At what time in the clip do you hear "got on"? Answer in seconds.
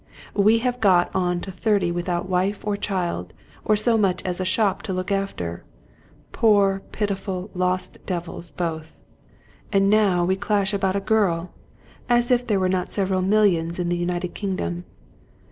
0.79-1.39